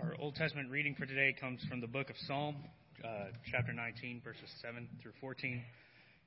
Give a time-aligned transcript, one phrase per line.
[0.00, 2.54] Our Old Testament reading for today comes from the book of Psalm,
[3.04, 3.08] uh,
[3.50, 5.60] chapter 19, verses 7 through 14.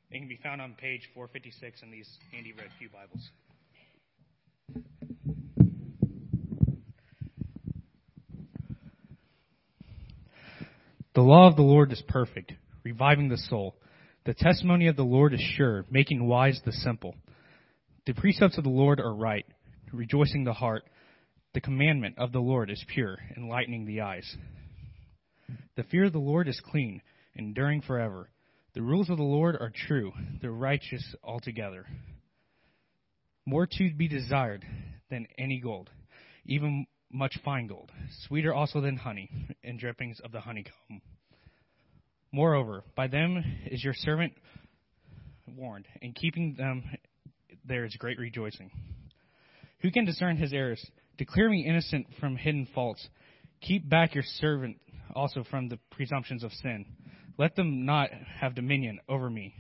[0.10, 3.30] It can be found on page 456 in these handy red Pew Bibles.
[11.16, 12.52] The law of the Lord is perfect,
[12.84, 13.76] reviving the soul.
[14.26, 17.16] The testimony of the Lord is sure, making wise the simple.
[18.06, 19.46] The precepts of the Lord are right,
[19.94, 20.84] rejoicing the heart.
[21.54, 24.38] The commandment of the Lord is pure, enlightening the eyes.
[25.76, 27.02] The fear of the Lord is clean,
[27.36, 28.30] enduring forever.
[28.74, 31.86] The rules of the Lord are true, the righteous altogether.
[33.46, 34.66] More to be desired
[35.10, 35.90] than any gold,
[36.46, 37.92] even much fine gold,
[38.28, 39.30] sweeter also than honey,
[39.62, 41.02] and drippings of the honeycomb.
[42.32, 44.34] Moreover, by them is your servant
[45.58, 46.84] warned, and keeping them
[47.66, 48.72] there is great rejoicing.
[49.82, 50.82] Who can discern his errors?
[51.22, 53.08] Declare me innocent from hidden faults.
[53.62, 54.78] Keep back your servant
[55.14, 56.84] also from the presumptions of sin.
[57.38, 58.10] Let them not
[58.40, 59.54] have dominion over me.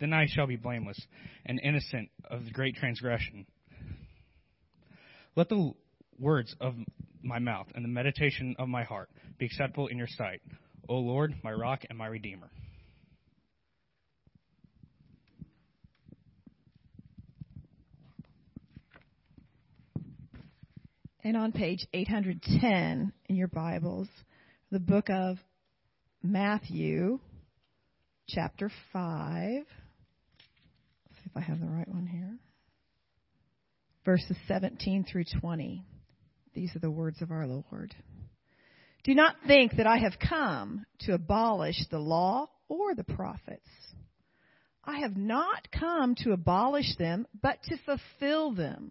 [0.00, 0.98] Then I shall be blameless
[1.44, 3.44] and innocent of the great transgression.
[5.36, 5.72] Let the
[6.18, 6.72] words of
[7.22, 10.40] my mouth and the meditation of my heart be acceptable in your sight,
[10.88, 12.50] O Lord, my rock and my redeemer.
[21.22, 24.08] And on page 810 in your Bibles,
[24.70, 25.36] the book of
[26.22, 27.18] Matthew,
[28.26, 29.52] chapter 5.
[29.52, 29.66] Let's
[31.18, 32.38] see if I have the right one here.
[34.06, 35.84] Verses 17 through 20.
[36.54, 37.94] These are the words of our Lord.
[39.04, 43.68] Do not think that I have come to abolish the law or the prophets.
[44.82, 48.90] I have not come to abolish them, but to fulfill them.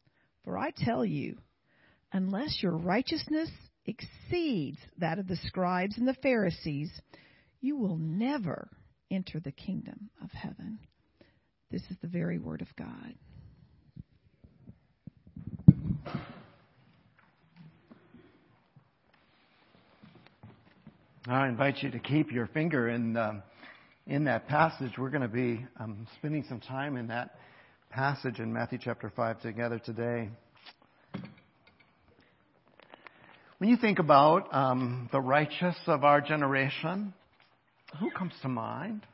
[0.43, 1.37] For I tell you,
[2.11, 3.49] unless your righteousness
[3.85, 6.91] exceeds that of the scribes and the Pharisees,
[7.61, 8.69] you will never
[9.09, 10.79] enter the kingdom of heaven.
[11.69, 13.13] This is the very word of God.
[21.27, 23.43] I invite you to keep your finger in um,
[24.07, 24.93] in that passage.
[24.97, 27.35] We're going to be um, spending some time in that
[27.91, 30.29] passage in Matthew chapter 5 together today.
[33.57, 37.13] When you think about um, the righteous of our generation,
[37.99, 39.05] who comes to mind?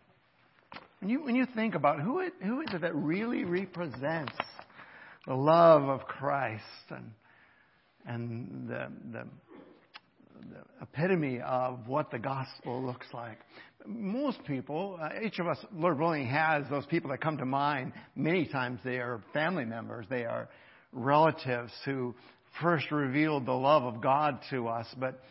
[1.00, 4.38] When you, when you think about who it, who is it that really represents
[5.26, 7.12] the love of Christ and,
[8.06, 9.47] and the, the, the
[10.82, 13.40] epitome of what the gospel looks like.
[13.86, 17.94] Most people, uh, each of us, Lord willing, has those people that come to mind.
[18.16, 20.50] Many times they are family members, they are
[20.92, 22.16] relatives who
[22.62, 24.88] first revealed the love of God to us.
[24.98, 25.22] But,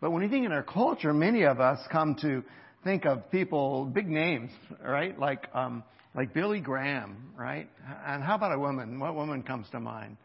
[0.00, 2.42] but when you think in our culture, many of us come to
[2.84, 4.50] think of people, big names,
[4.82, 5.18] right?
[5.18, 5.82] Like, um,
[6.14, 7.68] like Billy Graham, right?
[8.06, 8.98] And how about a woman?
[8.98, 10.16] What woman comes to mind?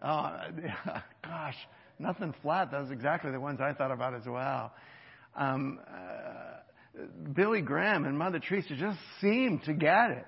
[0.00, 0.50] Uh,
[1.24, 1.56] gosh,
[1.98, 2.70] nothing flat.
[2.70, 4.72] Those exactly the ones I thought about as well.
[5.34, 7.00] Um, uh,
[7.34, 10.26] Billy Graham and Mother Teresa just seemed to get it.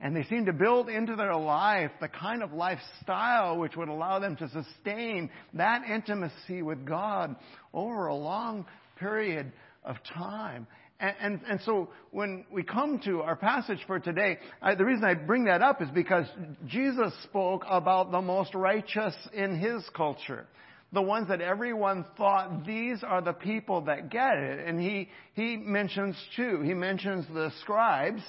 [0.00, 4.18] And they seemed to build into their life the kind of lifestyle which would allow
[4.18, 7.36] them to sustain that intimacy with God
[7.72, 8.66] over a long
[8.98, 9.52] period
[9.84, 10.66] of time.
[10.98, 15.04] And, and, and so when we come to our passage for today, I, the reason
[15.04, 16.26] I bring that up is because
[16.66, 20.46] Jesus spoke about the most righteous in his culture
[20.92, 24.66] the ones that everyone thought these are the people that get it.
[24.66, 26.60] And he, he mentions two.
[26.60, 28.20] He mentions the scribes,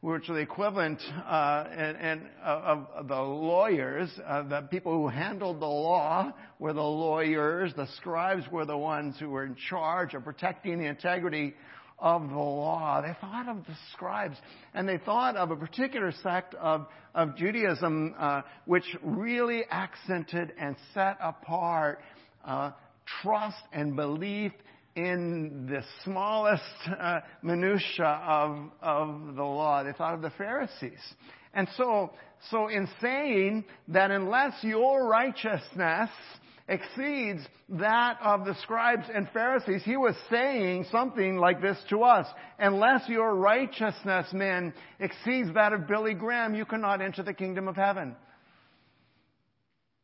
[0.00, 5.08] which are the equivalent uh, and, and uh, of the lawyers, uh, the people who
[5.08, 7.72] handled the law were the lawyers.
[7.74, 11.54] The scribes were the ones who were in charge of protecting the integrity
[11.98, 13.02] of the law.
[13.02, 14.36] They thought of the scribes,
[14.74, 20.76] and they thought of a particular sect of, of Judaism uh, which really accented and
[20.94, 22.00] set apart
[22.44, 22.72] uh,
[23.22, 24.52] trust and belief
[24.94, 26.62] in the smallest
[26.98, 29.82] uh, minutia of, of the law.
[29.84, 30.98] They thought of the Pharisees.
[31.54, 32.12] And so,
[32.50, 36.10] so in saying that unless your righteousness
[36.68, 42.26] exceeds that of the scribes and Pharisees, he was saying something like this to us.
[42.58, 47.76] Unless your righteousness, men, exceeds that of Billy Graham, you cannot enter the kingdom of
[47.76, 48.14] heaven.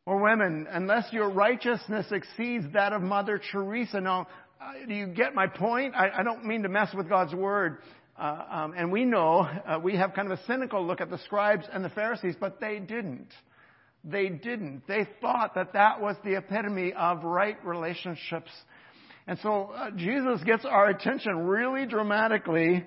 [0.07, 4.01] Or women, unless your righteousness exceeds that of Mother Teresa.
[4.01, 4.27] Now,
[4.61, 5.95] uh, do you get my point?
[5.95, 7.79] I, I, don't mean to mess with God's word.
[8.19, 11.19] Uh, um, and we know, uh, we have kind of a cynical look at the
[11.25, 13.29] scribes and the Pharisees, but they didn't.
[14.05, 14.87] They didn't.
[14.87, 18.51] They thought that that was the epitome of right relationships.
[19.27, 22.85] And so uh, Jesus gets our attention really dramatically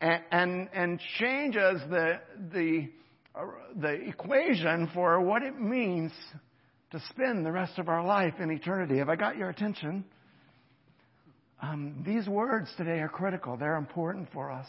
[0.00, 2.20] and, and, and changes the,
[2.52, 2.88] the,
[3.34, 3.42] uh,
[3.76, 6.10] the equation for what it means
[6.90, 8.98] to spend the rest of our life in eternity.
[8.98, 10.04] Have I got your attention?
[11.60, 13.56] Um, these words today are critical.
[13.56, 14.66] They're important for us.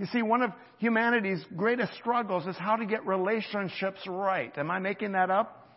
[0.00, 4.50] You see, one of humanity's greatest struggles is how to get relationships right.
[4.56, 5.76] Am I making that up?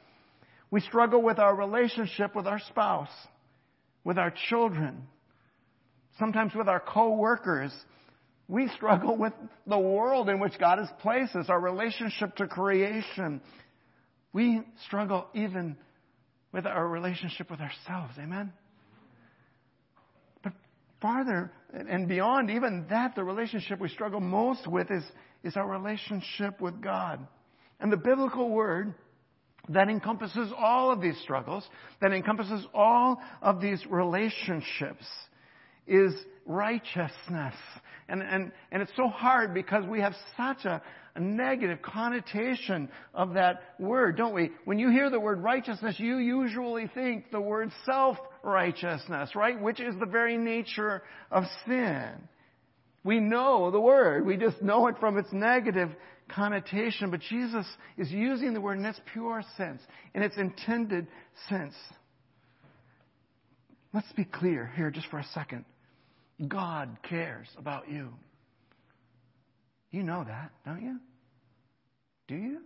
[0.71, 3.11] We struggle with our relationship with our spouse,
[4.05, 5.09] with our children,
[6.19, 7.73] sometimes with our co-workers.
[8.47, 9.33] We struggle with
[9.67, 13.41] the world in which God has placed us, our relationship to creation.
[14.31, 15.75] We struggle even
[16.53, 18.13] with our relationship with ourselves.
[18.17, 18.53] Amen?
[21.03, 25.03] Farther and beyond even that, the relationship we struggle most with is,
[25.43, 27.27] is our relationship with God.
[27.79, 28.93] And the biblical word
[29.69, 31.67] that encompasses all of these struggles,
[32.01, 35.05] that encompasses all of these relationships,
[35.85, 36.13] is
[36.45, 37.55] righteousness.
[38.09, 40.81] And, and, and it's so hard because we have such a,
[41.15, 44.51] a negative connotation of that word, don't we?
[44.65, 49.59] When you hear the word righteousness, you usually think the word self-righteousness, right?
[49.59, 52.09] Which is the very nature of sin.
[53.03, 54.25] We know the word.
[54.25, 55.89] We just know it from its negative
[56.29, 57.11] connotation.
[57.11, 57.65] But Jesus
[57.97, 59.81] is using the word in its pure sense,
[60.13, 61.07] in its intended
[61.49, 61.75] sense.
[63.93, 65.65] Let's be clear here just for a second.
[66.47, 68.09] God cares about you.
[69.91, 70.99] You know that, don't you?
[72.27, 72.61] Do you?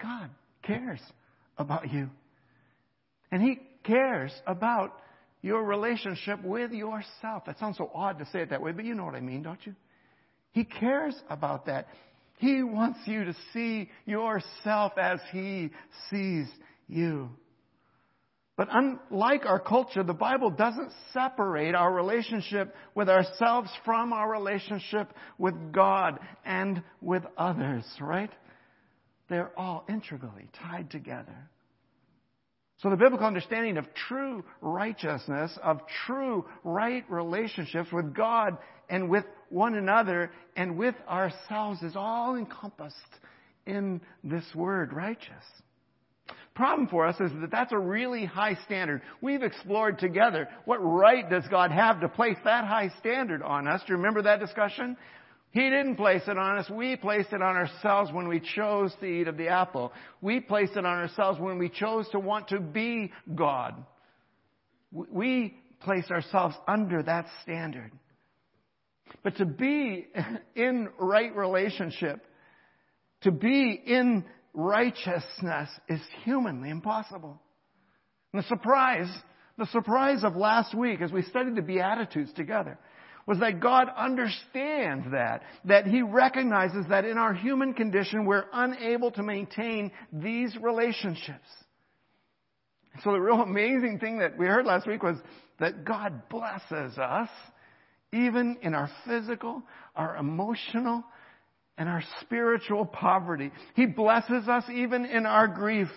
[0.00, 0.30] God
[0.62, 1.00] cares
[1.58, 2.10] about you.
[3.32, 4.92] And He cares about
[5.42, 7.44] your relationship with yourself.
[7.46, 9.42] That sounds so odd to say it that way, but you know what I mean,
[9.42, 9.74] don't you?
[10.52, 11.88] He cares about that.
[12.38, 15.70] He wants you to see yourself as He
[16.10, 16.46] sees
[16.88, 17.30] you.
[18.56, 25.12] But unlike our culture, the Bible doesn't separate our relationship with ourselves from our relationship
[25.36, 28.30] with God and with others, right?
[29.28, 31.50] They're all integrally tied together.
[32.78, 38.56] So the biblical understanding of true righteousness, of true right relationships with God
[38.88, 42.96] and with one another and with ourselves is all encompassed
[43.66, 45.44] in this word, righteous
[46.56, 49.02] problem for us is that that's a really high standard.
[49.20, 53.82] We've explored together what right does God have to place that high standard on us.
[53.86, 54.96] Do you remember that discussion?
[55.50, 56.68] He didn't place it on us.
[56.68, 59.92] We placed it on ourselves when we chose to eat of the apple.
[60.20, 63.74] We placed it on ourselves when we chose to want to be God.
[64.90, 67.92] We placed ourselves under that standard.
[69.22, 70.06] But to be
[70.54, 72.26] in right relationship,
[73.22, 74.24] to be in
[74.56, 77.38] righteousness is humanly impossible.
[78.32, 79.08] And the surprise,
[79.58, 82.78] the surprise of last week as we studied the Beatitudes together
[83.26, 89.10] was that God understands that, that He recognizes that in our human condition we're unable
[89.12, 91.48] to maintain these relationships.
[93.04, 95.16] So the real amazing thing that we heard last week was
[95.60, 97.28] that God blesses us
[98.12, 99.62] even in our physical,
[99.94, 101.04] our emotional,
[101.78, 103.50] and our spiritual poverty.
[103.74, 105.88] He blesses us even in our grief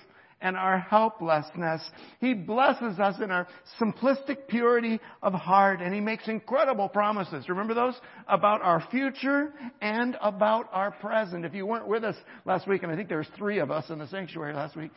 [0.42, 1.82] and our helplessness.
[2.20, 3.48] He blesses us in our
[3.80, 7.50] simplistic purity of heart and He makes incredible promises.
[7.50, 7.96] Remember those?
[8.28, 11.46] About our future and about our present.
[11.46, 13.90] If you weren't with us last week, and I think there was three of us
[13.90, 14.92] in the sanctuary last week,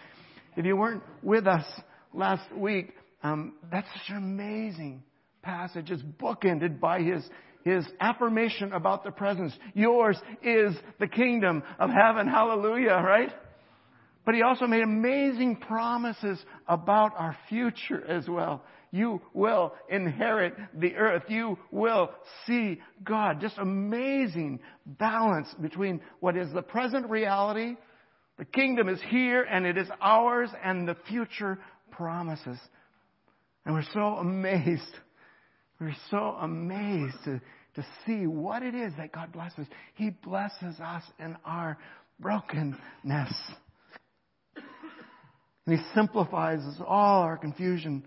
[0.57, 1.65] if you weren't with us
[2.13, 5.03] last week, um, that's such an amazing
[5.43, 5.91] passage.
[5.91, 7.25] It's bookended by His
[7.65, 9.53] his affirmation about the presence.
[9.75, 12.27] Yours is the kingdom of heaven.
[12.27, 13.31] Hallelujah, right?
[14.25, 16.39] But he also made amazing promises
[16.69, 18.63] about our future as well.
[18.93, 21.25] You will inherit the earth.
[21.29, 22.11] You will
[22.47, 23.41] see God.
[23.41, 27.77] Just amazing balance between what is the present reality,
[28.39, 31.59] the kingdom is here and it is ours, and the future
[31.91, 32.59] promises.
[33.65, 34.83] And we're so amazed
[35.83, 37.41] we're so amazed to,
[37.75, 39.67] to see what it is that God blesses.
[39.95, 41.77] He blesses us in our
[42.21, 42.79] brokenness.
[45.67, 48.05] And he simplifies all our confusion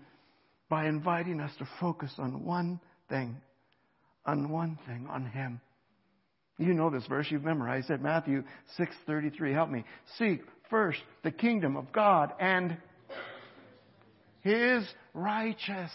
[0.68, 3.36] by inviting us to focus on one thing,
[4.24, 5.60] on one thing, on him.
[6.58, 8.42] You know this verse, you've memorized it, Matthew
[8.78, 9.52] 6:33.
[9.52, 9.84] Help me.
[10.16, 10.40] Seek
[10.70, 12.76] first the kingdom of God and
[14.40, 15.90] his righteousness.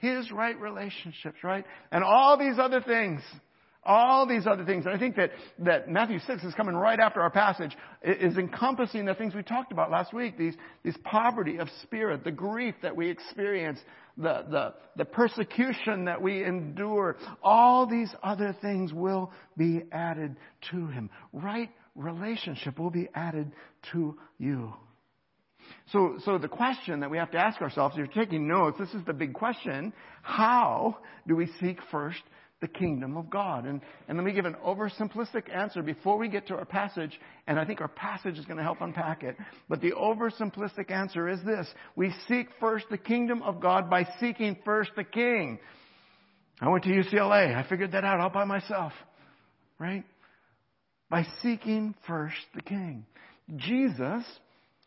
[0.00, 1.64] His right relationships, right?
[1.92, 3.22] And all these other things
[3.82, 4.84] all these other things.
[4.84, 5.30] And I think that,
[5.60, 9.72] that Matthew 6 is coming right after our passage, is encompassing the things we talked
[9.72, 10.36] about last week.
[10.36, 13.78] These, these poverty of spirit, the grief that we experience,
[14.18, 17.16] the, the, the persecution that we endure.
[17.42, 20.36] All these other things will be added
[20.72, 21.08] to him.
[21.32, 23.50] Right relationship will be added
[23.92, 24.74] to you.
[25.92, 28.90] So, so the question that we have to ask ourselves, if you're taking notes, this
[28.90, 29.92] is the big question.
[30.22, 32.20] How do we seek first
[32.60, 33.64] the kingdom of God.
[33.64, 37.58] And, and let me give an oversimplistic answer before we get to our passage, and
[37.58, 39.36] I think our passage is going to help unpack it.
[39.68, 41.66] But the oversimplistic answer is this.
[41.96, 45.58] We seek first the kingdom of God by seeking first the king.
[46.60, 47.56] I went to UCLA.
[47.56, 48.92] I figured that out all by myself.
[49.78, 50.04] Right?
[51.08, 53.06] By seeking first the king.
[53.56, 54.22] Jesus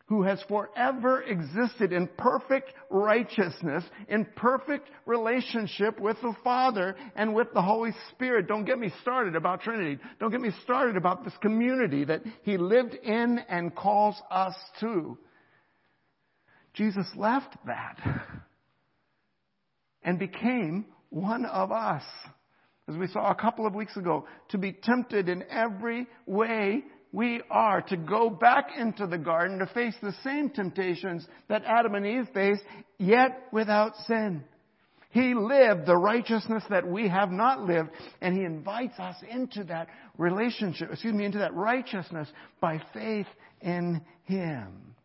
[0.06, 7.48] who has forever existed in perfect righteousness, in perfect relationship with the Father and with
[7.54, 8.48] the Holy Spirit.
[8.48, 9.98] Don't get me started about Trinity.
[10.20, 15.18] Don't get me started about this community that He lived in and calls us to.
[16.74, 17.98] Jesus left that
[20.04, 22.04] and became one of us.
[22.90, 27.41] As we saw a couple of weeks ago, to be tempted in every way we
[27.51, 32.05] are to go back into the garden to face the same temptations that Adam and
[32.05, 32.63] Eve faced,
[32.98, 34.43] yet without sin.
[35.12, 39.89] He lived the righteousness that we have not lived, and He invites us into that
[40.17, 42.27] relationship, excuse me, into that righteousness
[42.60, 43.27] by faith
[43.62, 44.96] in Him.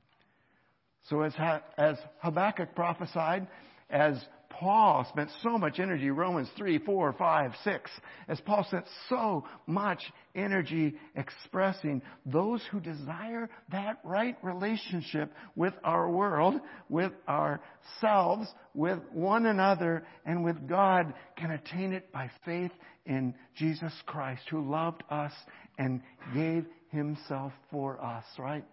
[1.11, 1.35] So as,
[1.77, 3.49] as Habakkuk prophesied,
[3.91, 4.15] as
[4.51, 7.91] Paul spent so much energy, Romans 3, 4, 5, 6,
[8.29, 10.01] as Paul spent so much
[10.35, 19.47] energy expressing those who desire that right relationship with our world, with ourselves, with one
[19.47, 22.73] another, and with God can attain it by faith
[23.07, 25.33] in Jesus Christ who loved us
[25.79, 26.01] and
[26.35, 28.65] gave himself for us, right?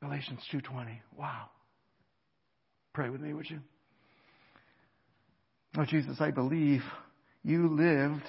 [0.00, 1.00] Galatians 2:20.
[1.16, 1.50] Wow.
[2.96, 3.60] Pray with me, would you?
[5.76, 6.80] Oh, Jesus, I believe
[7.42, 8.24] you lived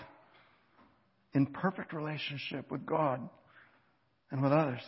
[1.32, 3.30] in perfect relationship with God
[4.30, 4.82] and with others.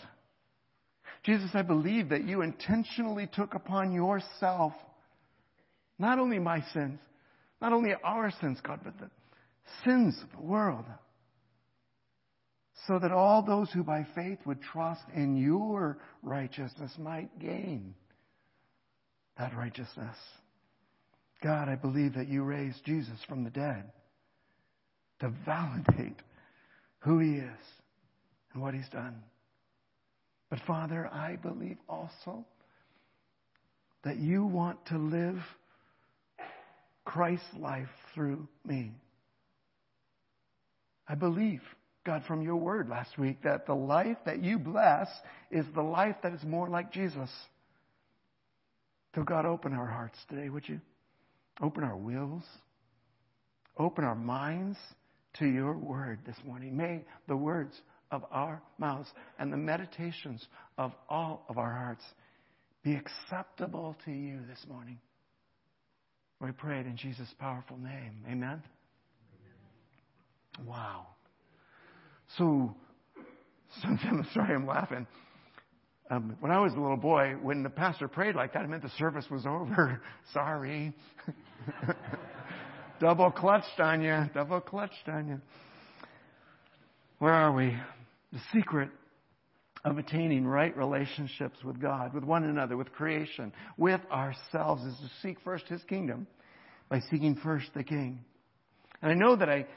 [1.23, 4.73] Jesus, I believe that you intentionally took upon yourself
[5.97, 6.99] not only my sins,
[7.61, 9.09] not only our sins, God, but the
[9.85, 10.83] sins of the world,
[12.85, 17.93] so that all those who by faith would trust in your righteousness might gain
[19.39, 20.15] that righteousness.
[21.41, 23.83] God, I believe that you raised Jesus from the dead
[25.21, 26.19] to validate
[26.99, 27.65] who he is
[28.53, 29.23] and what he's done.
[30.49, 32.45] But Father, I believe also
[34.03, 35.37] that you want to live
[37.05, 38.91] Christ's life through me.
[41.07, 41.61] I believe,
[42.05, 45.07] God, from your word last week, that the life that you bless
[45.49, 47.29] is the life that is more like Jesus.
[49.15, 50.79] So, God, open our hearts today, would you?
[51.61, 52.43] Open our wills.
[53.77, 54.77] Open our minds
[55.39, 56.75] to your word this morning.
[56.75, 57.73] May the words
[58.11, 60.45] of our mouths and the meditations
[60.77, 62.03] of all of our hearts
[62.83, 64.99] be acceptable to you this morning.
[66.39, 68.23] We pray it in Jesus' powerful name.
[68.29, 68.63] Amen.
[70.65, 71.07] Wow.
[72.37, 72.73] So,
[73.81, 75.05] so I'm sorry I'm laughing.
[76.11, 78.81] Um, when I was a little boy, when the pastor prayed like that, it meant
[78.81, 80.01] the service was over.
[80.33, 80.93] Sorry.
[82.99, 84.25] double clutched on you.
[84.33, 85.41] Double clutched on you.
[87.19, 87.77] Where are we?
[88.33, 88.89] The secret
[89.85, 95.09] of attaining right relationships with God, with one another, with creation, with ourselves is to
[95.21, 96.25] seek first His kingdom
[96.89, 98.19] by seeking first the King.
[99.01, 99.67] And I know that I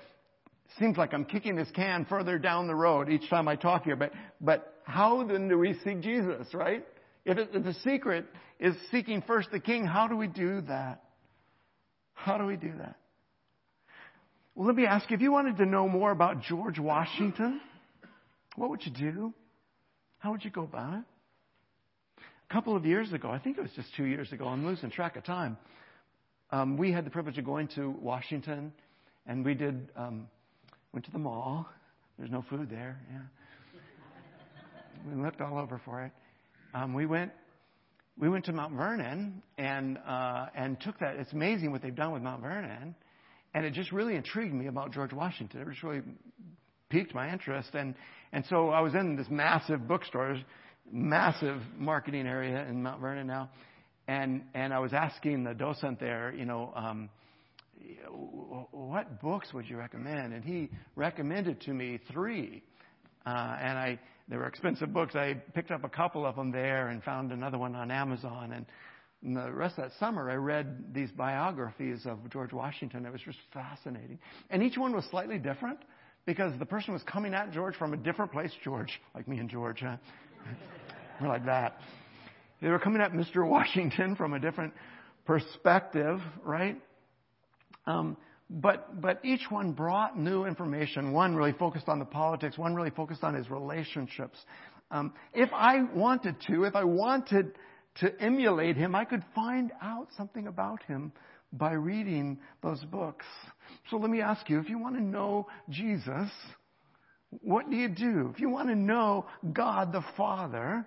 [0.78, 3.96] seems like I'm kicking this can further down the road each time I talk here,
[3.96, 6.84] but, but how then do we seek Jesus, right?
[7.24, 8.26] If, it, if the secret
[8.58, 11.02] is seeking first the King, how do we do that?
[12.14, 12.96] How do we do that?
[14.54, 17.60] Well, let me ask you, if you wanted to know more about George Washington,
[18.56, 19.32] what would you do?
[20.18, 21.04] How would you go about it?
[22.50, 24.90] A couple of years ago, I think it was just two years ago, I'm losing
[24.90, 25.56] track of time,
[26.50, 28.72] um, we had the privilege of going to Washington,
[29.26, 30.28] and we did um,
[30.92, 31.66] Went to the mall.
[32.18, 33.00] There's no food there.
[33.10, 33.20] Yeah.
[35.06, 36.12] We looked all over for it.
[36.75, 37.32] Um, we went
[38.18, 41.16] we went to Mount Vernon and uh, and took that.
[41.16, 42.94] It's amazing what they've done with Mount Vernon,
[43.54, 45.62] and it just really intrigued me about George Washington.
[45.62, 46.02] It just really
[46.88, 47.94] piqued my interest, and
[48.32, 50.37] and so I was in this massive bookstore,
[50.90, 53.50] massive marketing area in Mount Vernon now,
[54.06, 56.73] and and I was asking the docent there, you know.
[56.76, 57.11] Um,
[58.71, 60.32] what books would you recommend?
[60.32, 62.62] And he recommended to me three.
[63.25, 63.99] Uh, and I,
[64.32, 65.14] they were expensive books.
[65.14, 68.52] I picked up a couple of them there and found another one on Amazon.
[68.52, 68.64] And,
[69.22, 73.04] and the rest of that summer, I read these biographies of George Washington.
[73.04, 74.18] It was just fascinating.
[74.48, 75.80] And each one was slightly different
[76.24, 78.50] because the person was coming at George from a different place.
[78.64, 79.98] George, like me and George, huh?
[81.20, 81.76] we're like that.
[82.62, 83.46] They were coming at Mr.
[83.46, 84.72] Washington from a different
[85.26, 86.80] perspective, right?
[87.86, 88.16] Um,
[88.61, 91.12] but, but each one brought new information.
[91.12, 92.59] One really focused on the politics.
[92.59, 94.38] One really focused on his relationships.
[94.90, 97.52] Um, if I wanted to, if I wanted
[98.00, 101.12] to emulate him, I could find out something about him
[101.52, 103.25] by reading those books.
[103.90, 106.30] So let me ask you, if you want to know Jesus,
[107.30, 108.30] what do you do?
[108.35, 110.87] If you want to know God the Father,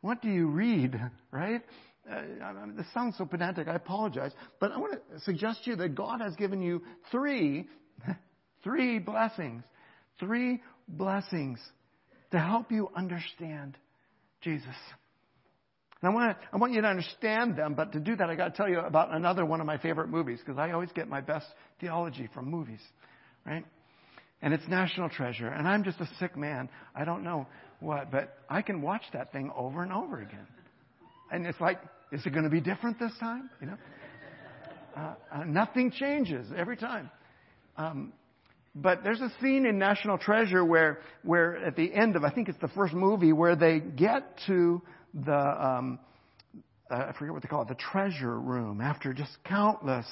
[0.00, 0.98] what do you read,
[1.30, 1.62] right?
[2.10, 5.94] Uh, this sounds so pedantic, I apologize, but I want to suggest to you that
[5.94, 7.66] God has given you three,
[8.64, 9.62] three blessings,
[10.20, 11.58] three blessings
[12.32, 13.78] to help you understand
[14.42, 14.66] Jesus.
[16.02, 18.34] And I want, to, I want you to understand them, but to do that, I
[18.34, 21.08] got to tell you about another one of my favorite movies, because I always get
[21.08, 21.46] my best
[21.80, 22.80] theology from movies,
[23.46, 23.64] right?
[24.42, 26.68] And it's National Treasure, and I'm just a sick man.
[26.94, 27.46] I don't know
[27.80, 30.46] what, but I can watch that thing over and over again.
[31.32, 31.80] And it's like,
[32.12, 33.50] is it going to be different this time?
[33.60, 33.76] You know,
[34.96, 37.10] uh, uh, nothing changes every time.
[37.76, 38.12] Um,
[38.74, 42.48] but there's a scene in National Treasure where, where at the end of, I think
[42.48, 44.82] it's the first movie, where they get to
[45.12, 45.98] the, um,
[46.90, 50.06] uh, I forget what they call it, the treasure room after just countless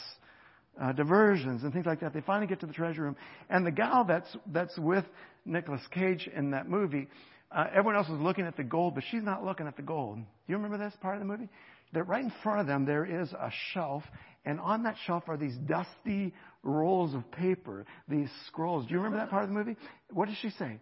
[0.81, 2.15] uh, diversions and things like that.
[2.15, 3.17] They finally get to the treasure room,
[3.51, 5.05] and the gal that's that's with
[5.45, 7.09] Nicolas Cage in that movie,
[7.51, 10.17] uh, everyone else is looking at the gold, but she's not looking at the gold.
[10.17, 11.49] Do you remember this part of the movie?
[11.93, 14.03] That right in front of them there is a shelf,
[14.45, 18.87] and on that shelf are these dusty rolls of paper, these scrolls.
[18.87, 19.77] Do you remember that part of the movie?
[20.11, 20.79] What does she say?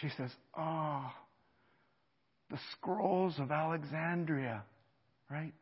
[0.00, 1.12] She says, "Oh,
[2.50, 4.64] the scrolls of Alexandria,"
[5.30, 5.52] right?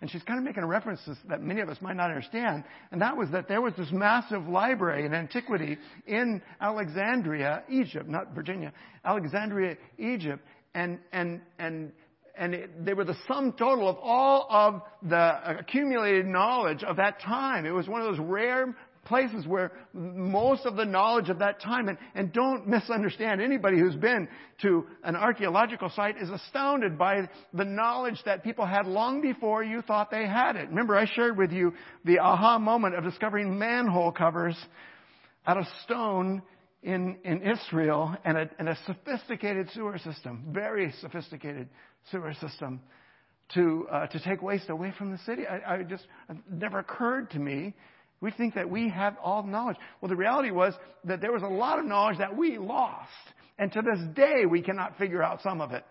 [0.00, 3.02] And she's kind of making a reference that many of us might not understand, and
[3.02, 8.72] that was that there was this massive library in antiquity in Alexandria, Egypt, not Virginia,
[9.04, 11.92] Alexandria, Egypt, and and and
[12.38, 17.20] and it, they were the sum total of all of the accumulated knowledge of that
[17.20, 17.66] time.
[17.66, 18.74] It was one of those rare
[19.04, 23.96] places where most of the knowledge of that time, and, and don't misunderstand, anybody who's
[23.96, 24.28] been
[24.60, 29.82] to an archaeological site is astounded by the knowledge that people had long before you
[29.82, 30.68] thought they had it.
[30.68, 31.72] Remember, I shared with you
[32.04, 34.56] the aha moment of discovering manhole covers
[35.46, 36.42] out of stone
[36.88, 41.68] in, in Israel and a, and a sophisticated sewer system, very sophisticated
[42.10, 42.80] sewer system
[43.54, 45.42] to, uh, to take waste away from the city.
[45.46, 46.06] I, I just,
[46.50, 47.74] never occurred to me
[48.20, 49.76] we think that we have all the knowledge.
[50.00, 50.74] Well, the reality was
[51.04, 53.10] that there was a lot of knowledge that we lost.
[53.58, 55.84] And to this day, we cannot figure out some of it.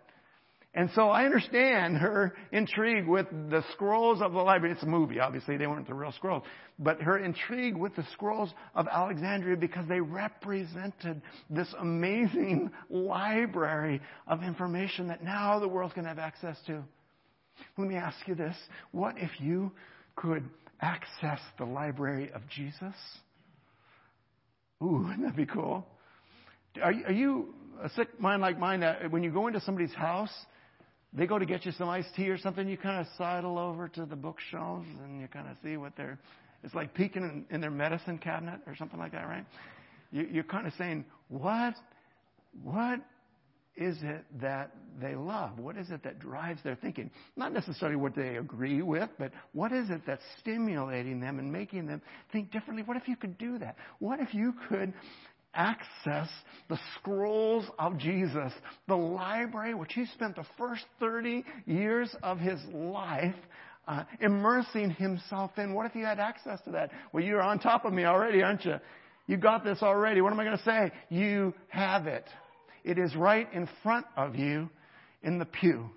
[0.78, 4.76] And so I understand her intrigue with the scrolls of the library.
[4.76, 5.58] It's a movie, obviously.
[5.58, 6.44] They weren't the real scrolls.
[6.78, 14.44] But her intrigue with the scrolls of Alexandria because they represented this amazing library of
[14.44, 16.84] information that now the world can have access to.
[17.76, 18.56] Let me ask you this.
[18.92, 19.72] What if you
[20.16, 20.48] could
[20.80, 22.94] access the library of Jesus?
[24.84, 25.88] Ooh, wouldn't that be cool?
[26.84, 30.30] Are, are you a sick mind like mine that when you go into somebody's house,
[31.18, 33.88] they go to get you some iced tea or something, you kind of sidle over
[33.90, 36.20] to the bookshelves and you kind of see what they're,
[36.64, 39.46] it's like peeking in, in their medicine cabinet or something like that, right?
[40.12, 41.74] You, you're kind of saying, what,
[42.64, 43.00] what
[43.76, 45.60] is it that they love?
[45.60, 47.12] What is it that drives their thinking?
[47.36, 51.88] Not necessarily what they agree with, but what is it that's stimulating them and making
[51.88, 52.02] them
[52.32, 52.84] think differently?
[52.84, 53.76] What if you could do that?
[54.00, 54.94] What if you could
[55.54, 56.30] access
[56.70, 58.52] the scrolls of Jesus,
[58.88, 63.36] the library which he spent the first 30 years of his life
[63.88, 65.74] uh, immersing himself in?
[65.74, 66.92] What if you had access to that?
[67.14, 68.76] Well, you're on top of me already, aren't you?
[69.28, 70.22] You got this already.
[70.22, 70.92] What am I going to say?
[71.10, 72.26] You have it.
[72.84, 74.70] It is right in front of you
[75.22, 75.90] in the pew.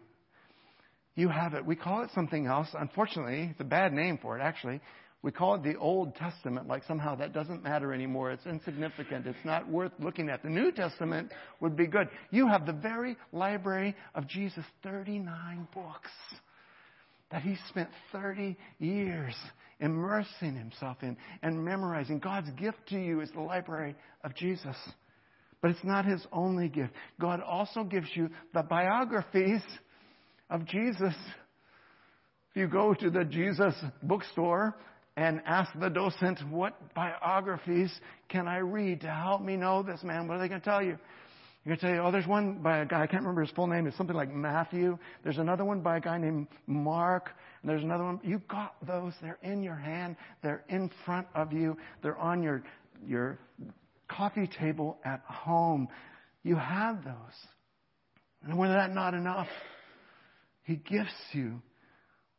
[1.14, 1.64] You have it.
[1.64, 2.68] We call it something else.
[2.72, 4.80] Unfortunately, it's a bad name for it, actually.
[5.22, 8.30] We call it the Old Testament, like somehow that doesn't matter anymore.
[8.30, 9.26] It's insignificant.
[9.26, 10.42] It's not worth looking at.
[10.42, 11.30] The New Testament
[11.60, 12.08] would be good.
[12.30, 16.10] You have the very library of Jesus, 39 books
[17.30, 19.34] that he spent 30 years
[19.78, 22.18] immersing himself in and memorizing.
[22.18, 24.76] God's gift to you is the library of Jesus.
[25.60, 26.92] But it's not his only gift.
[27.20, 29.62] God also gives you the biographies
[30.48, 31.14] of Jesus.
[32.50, 34.74] If you go to the Jesus bookstore
[35.20, 37.92] and ask the docent, what biographies
[38.30, 40.26] can I read to help me know this man?
[40.26, 40.96] What are they going to tell you?
[41.62, 43.50] They're going to tell you, oh, there's one by a guy, I can't remember his
[43.50, 44.96] full name, it's something like Matthew.
[45.22, 47.32] There's another one by a guy named Mark.
[47.60, 48.18] And there's another one.
[48.24, 49.12] You've got those.
[49.20, 50.16] They're in your hand.
[50.42, 51.76] They're in front of you.
[52.02, 52.62] They're on your,
[53.06, 53.38] your
[54.08, 55.88] coffee table at home.
[56.44, 57.14] You have those.
[58.42, 59.48] And when that not enough,
[60.62, 61.60] he gifts you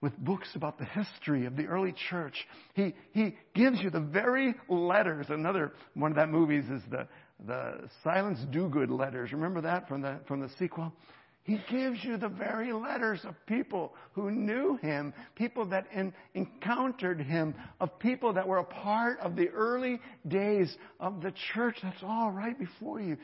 [0.01, 2.47] with books about the history of the early church.
[2.73, 5.27] He, he gives you the very letters.
[5.29, 7.07] Another one of that movies is the,
[7.45, 9.31] the Silence Dogood letters.
[9.31, 10.91] Remember that from the, from the sequel?
[11.43, 17.19] He gives you the very letters of people who knew him, people that in, encountered
[17.19, 21.77] him, of people that were a part of the early days of the church.
[21.81, 23.17] That's all right before you.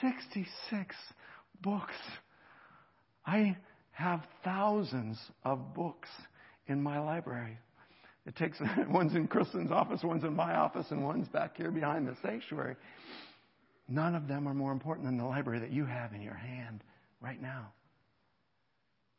[0.00, 0.96] 66
[1.62, 1.94] books.
[3.24, 3.56] I
[4.00, 6.08] have thousands of books
[6.66, 7.58] in my library.
[8.26, 8.58] It takes
[8.88, 12.76] one's in Kristen's office, one's in my office, and one's back here behind the sanctuary.
[13.88, 16.82] None of them are more important than the library that you have in your hand
[17.20, 17.72] right now.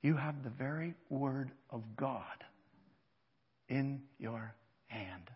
[0.01, 2.23] You have the very Word of God
[3.69, 4.55] in your
[4.87, 5.29] hand.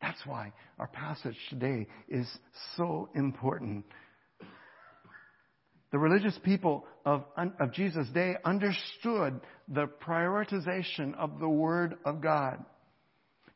[0.00, 2.26] That's why our passage today is
[2.76, 3.84] so important.
[5.92, 12.64] The religious people of, of Jesus' day understood the prioritization of the Word of God.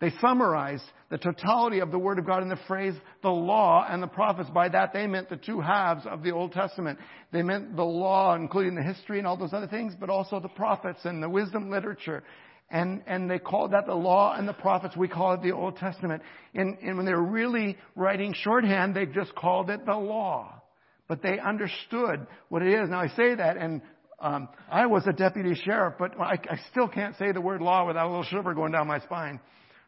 [0.01, 4.03] They summarized the totality of the Word of God in the phrase, the law and
[4.03, 4.51] the prophets.
[4.51, 6.99] By that, they meant the two halves of the Old Testament.
[7.33, 10.49] They meant the law, including the history and all those other things, but also the
[10.49, 12.25] prophets and the wisdom literature.
[12.69, 14.97] And, and they called that the law and the prophets.
[14.97, 16.23] We call it the Old Testament.
[16.55, 20.61] And, and when they were really writing shorthand, they just called it the law.
[21.09, 22.89] But they understood what it is.
[22.89, 23.83] Now I say that, and
[24.21, 27.87] um, I was a deputy sheriff, but I, I still can't say the word law
[27.87, 29.41] without a little shiver going down my spine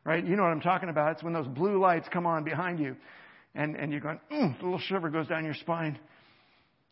[0.06, 0.24] right?
[0.24, 1.12] You know what I'm talking about.
[1.12, 2.96] It's when those blue lights come on behind you
[3.54, 5.98] and, and you're going, mm, a little shiver goes down your spine.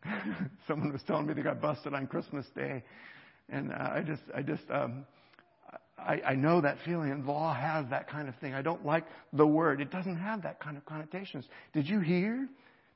[0.69, 2.83] Someone was telling me they got busted on Christmas Day.
[3.49, 5.07] And uh, I just, I just, um,
[5.97, 7.13] I, I know that feeling.
[7.13, 8.53] And law has that kind of thing.
[8.53, 9.81] I don't like the word.
[9.81, 11.45] It doesn't have that kind of connotations.
[11.73, 12.49] Did you hear?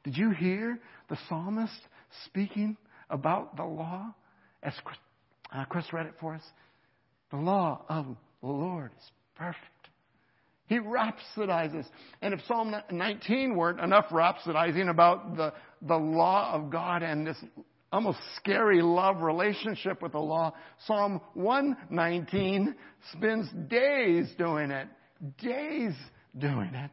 [0.05, 1.81] Did you hear the psalmist
[2.25, 2.77] speaking
[3.11, 4.15] about the law?
[4.63, 4.99] As Chris,
[5.55, 6.43] uh, Chris read it for us.
[7.31, 8.07] The law of
[8.41, 9.79] the Lord is perfect
[10.69, 11.87] he rhapsodizes.
[12.21, 17.39] And if Psalm 19 weren't enough rhapsodizing about the, the law of God and this
[17.91, 20.53] almost scary love relationship with the law,
[20.87, 22.75] Psalm 119
[23.13, 24.89] spends days doing it.
[25.39, 25.95] Days
[26.37, 26.91] doing it.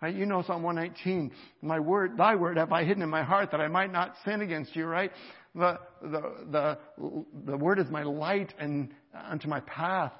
[0.00, 0.14] Right?
[0.14, 1.30] You know Psalm 119.
[1.60, 4.40] My word, thy word have I hidden in my heart that I might not sin
[4.40, 5.12] against you, right?
[5.54, 6.78] The, the, the,
[7.44, 10.12] the word is my light and unto my path.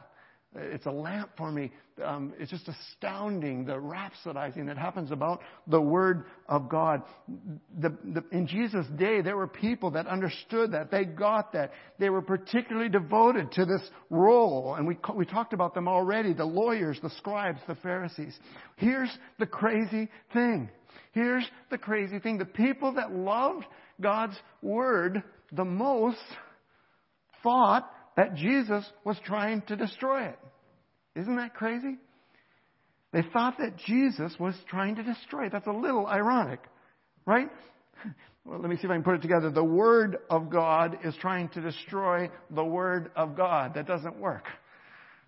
[0.57, 1.71] It's a lamp for me.
[2.05, 7.03] Um, it's just astounding the rhapsodizing that happens about the Word of God.
[7.79, 10.91] The, the, in Jesus' day, there were people that understood that.
[10.91, 11.71] They got that.
[12.01, 14.75] They were particularly devoted to this role.
[14.75, 18.37] And we, we talked about them already the lawyers, the scribes, the Pharisees.
[18.75, 20.69] Here's the crazy thing.
[21.13, 22.39] Here's the crazy thing.
[22.39, 23.67] The people that loved
[24.01, 26.19] God's Word the most
[27.45, 27.89] thought
[28.21, 30.39] that Jesus was trying to destroy it.
[31.17, 31.97] Isn't that crazy?
[33.15, 35.53] They thought that Jesus was trying to destroy it.
[35.53, 36.61] That's a little ironic,
[37.25, 37.49] right?
[38.45, 39.51] Well, let me see if I can put it together.
[39.51, 43.73] The Word of God is trying to destroy the Word of God.
[43.77, 44.45] That doesn't work,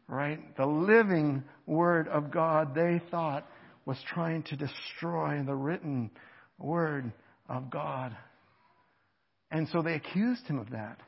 [0.06, 0.54] right?
[0.58, 3.48] The living Word of God, they thought,
[3.86, 6.10] was trying to destroy the written
[6.58, 7.10] Word
[7.48, 8.14] of God.
[9.50, 11.00] And so they accused him of that.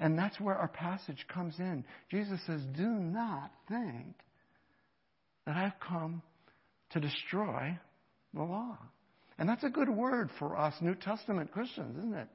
[0.00, 1.84] And that's where our passage comes in.
[2.10, 4.16] Jesus says, Do not think
[5.46, 6.22] that I've come
[6.90, 7.78] to destroy
[8.34, 8.78] the law.
[9.38, 12.28] And that's a good word for us New Testament Christians, isn't it?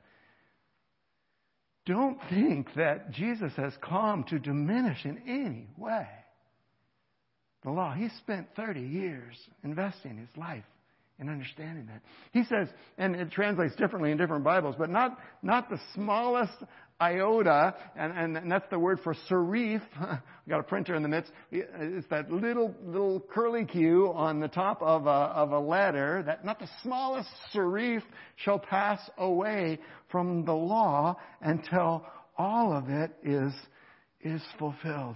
[1.86, 6.08] Don't think that Jesus has come to diminish in any way
[7.63, 7.93] the law.
[7.93, 10.63] He spent 30 years investing his life
[11.19, 12.01] in understanding that.
[12.32, 16.54] He says, and it translates differently in different Bibles, but not, not the smallest
[17.02, 19.82] iota, and, and, that's the word for serif.
[20.00, 21.32] I got a printer in the midst.
[21.52, 26.24] It's that little little curly Q on the top of a, of a letter.
[26.26, 28.02] That not the smallest serif
[28.38, 29.80] shall pass away
[30.10, 32.06] from the law until
[32.38, 33.54] all of it is
[34.22, 35.16] is fulfilled.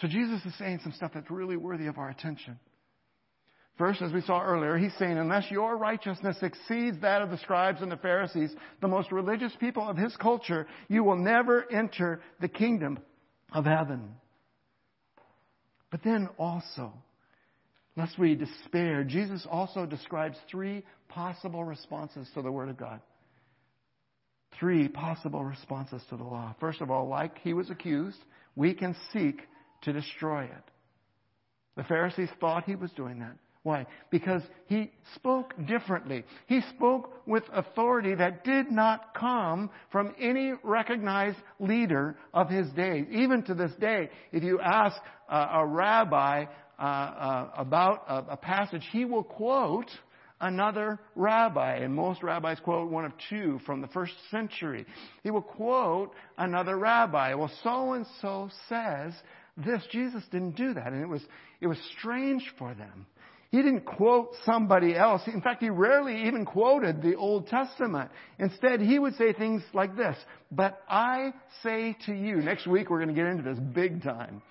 [0.00, 2.58] So Jesus is saying some stuff that's really worthy of our attention.
[3.78, 7.82] First, as we saw earlier, he's saying, unless your righteousness exceeds that of the scribes
[7.82, 12.48] and the Pharisees, the most religious people of his culture, you will never enter the
[12.48, 12.98] kingdom
[13.52, 14.14] of heaven.
[15.90, 16.92] But then also,
[17.96, 23.00] lest we despair, Jesus also describes three possible responses to the Word of God.
[24.58, 26.54] Three possible responses to the law.
[26.60, 28.18] First of all, like he was accused,
[28.54, 29.42] we can seek
[29.82, 30.70] to destroy it.
[31.76, 33.36] The Pharisees thought he was doing that.
[33.66, 33.84] Why?
[34.12, 36.22] Because he spoke differently.
[36.46, 43.04] He spoke with authority that did not come from any recognized leader of his day.
[43.10, 44.96] Even to this day, if you ask
[45.28, 46.44] uh, a rabbi
[46.78, 49.90] uh, uh, about a, a passage, he will quote
[50.40, 54.86] another rabbi, and most rabbis quote one of two from the first century.
[55.24, 57.34] He will quote another rabbi.
[57.34, 59.12] Well, so and so says
[59.56, 59.82] this.
[59.90, 61.22] Jesus didn't do that, and it was
[61.60, 63.06] it was strange for them.
[63.50, 65.22] He didn't quote somebody else.
[65.26, 68.10] In fact, he rarely even quoted the Old Testament.
[68.38, 70.16] Instead, he would say things like this,
[70.50, 71.32] but I
[71.62, 74.42] say to you, next week we're going to get into this big time,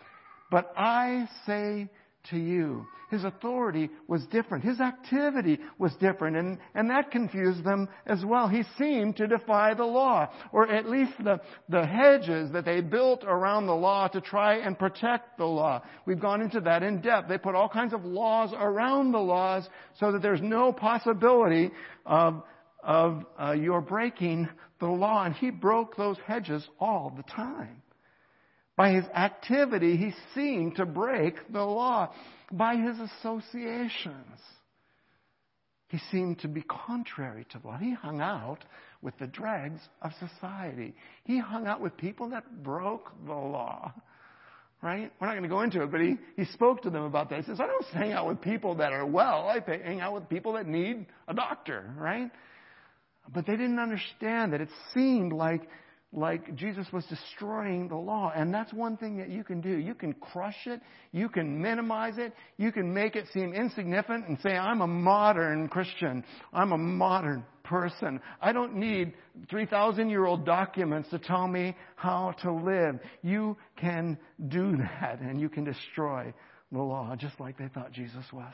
[0.50, 1.90] but I say
[2.30, 2.88] to you.
[3.12, 4.64] His authority was different.
[4.64, 6.38] His activity was different.
[6.38, 8.48] And, and that confused them as well.
[8.48, 13.24] He seemed to defy the law, or at least the, the hedges that they built
[13.24, 15.84] around the law to try and protect the law.
[16.06, 17.30] We've gone into that in depth.
[17.30, 19.68] They put all kinds of laws around the laws
[20.00, 21.72] so that there's no possibility
[22.06, 22.44] of,
[22.84, 25.24] of uh, your breaking the law.
[25.24, 27.84] And he broke those hedges all the time.
[28.76, 32.14] By his activity, he seemed to break the law.
[32.52, 34.40] By his associations,
[35.88, 37.78] he seemed to be contrary to the law.
[37.78, 38.66] He hung out
[39.02, 40.94] with the dregs of society.
[41.24, 43.94] He hung out with people that broke the law.
[44.82, 45.12] Right?
[45.20, 47.40] We're not going to go into it, but he, he spoke to them about that.
[47.40, 49.48] He says, I don't hang out with people that are well.
[49.48, 52.30] I hang out with people that need a doctor, right?
[53.34, 55.62] But they didn't understand that it seemed like
[56.15, 58.32] like Jesus was destroying the law.
[58.34, 59.78] And that's one thing that you can do.
[59.78, 60.82] You can crush it.
[61.12, 62.34] You can minimize it.
[62.58, 66.23] You can make it seem insignificant and say, I'm a modern Christian.
[66.54, 68.21] I'm a modern person.
[68.41, 69.13] I don't need
[69.49, 72.99] 3,000 year old documents to tell me how to live.
[73.21, 76.34] You can do that and you can destroy
[76.71, 78.54] the law just like they thought Jesus was.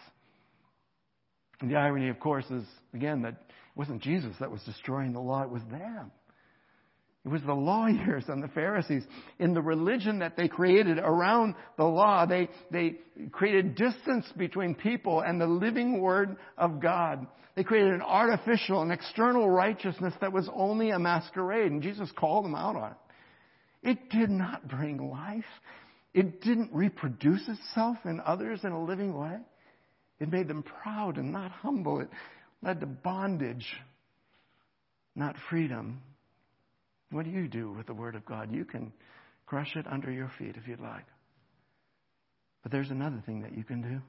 [1.60, 2.64] And the irony, of course, is
[2.96, 6.12] again that it wasn't Jesus that was destroying the law, it was them.
[7.24, 9.04] It was the lawyers and the Pharisees.
[9.38, 12.96] In the religion that they created around the law, they, they
[13.32, 17.28] created distance between people and the living Word of God.
[17.56, 22.46] They created an artificial and external righteousness that was only a masquerade, and Jesus called
[22.46, 22.98] them out on it.
[23.84, 25.44] It did not bring life.
[26.14, 29.38] It didn't reproduce itself in others in a living way.
[30.20, 32.00] It made them proud and not humble.
[32.00, 32.10] It
[32.64, 33.66] led to bondage,
[35.16, 36.02] not freedom.
[37.12, 38.52] What do you do with the Word of God?
[38.52, 38.92] You can
[39.46, 41.06] crush it under your feet if you'd like.
[42.64, 44.02] But there's another thing that you can do.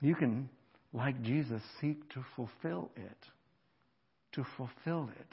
[0.00, 0.48] You can,
[0.92, 3.18] like Jesus, seek to fulfill it.
[4.32, 5.26] To fulfill it.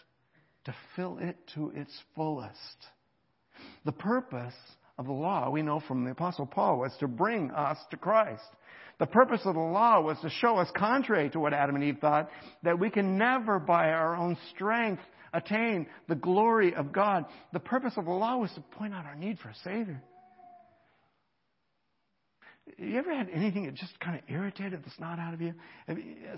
[0.66, 2.58] To fill it to its fullest.
[3.86, 4.54] The purpose
[4.98, 8.44] of the law, we know from the Apostle Paul, was to bring us to Christ.
[9.00, 11.98] The purpose of the law was to show us, contrary to what Adam and Eve
[12.00, 12.30] thought,
[12.62, 15.02] that we can never by our own strength
[15.34, 17.26] attain the glory of God.
[17.52, 20.02] The purpose of the law was to point out our need for a Savior.
[22.78, 25.54] You ever had anything that just kind of irritated the snot out of you?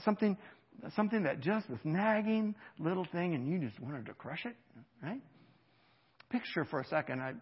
[0.03, 0.38] Something,
[0.95, 4.55] something that just was nagging little thing and you just wanted to crush it,
[5.03, 5.21] right?
[6.29, 7.21] Picture for a second.
[7.21, 7.34] I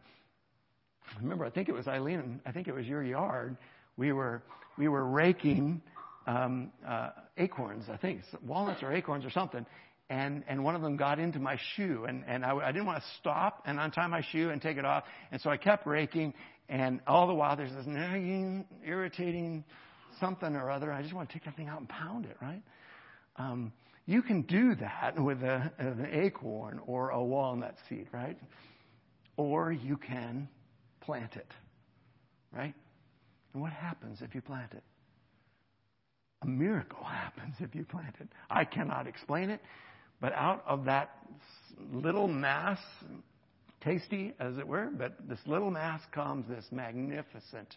[1.21, 3.57] remember, I think it was Eileen, I think it was your yard.
[3.95, 4.43] We were,
[4.77, 5.81] we were raking
[6.27, 9.65] um, uh, acorns, I think, walnuts or acorns or something
[10.09, 12.99] and, and one of them got into my shoe, and, and I, I didn't want
[12.99, 16.33] to stop and untie my shoe and take it off, and so I kept raking,
[16.69, 19.63] and all the while there's this nagging, irritating
[20.19, 20.91] something or other.
[20.91, 22.61] I just want to take that thing out and pound it, right?
[23.37, 23.73] Um,
[24.05, 28.37] you can do that with a, an acorn or a walnut seed, right?
[29.37, 30.49] Or you can
[31.01, 31.51] plant it,
[32.51, 32.73] right?
[33.53, 34.83] And what happens if you plant it?
[36.41, 38.27] A miracle happens if you plant it.
[38.49, 39.61] I cannot explain it.
[40.23, 41.09] But out of that
[41.91, 42.79] little mass,
[43.81, 47.75] tasty as it were, but this little mass comes this magnificent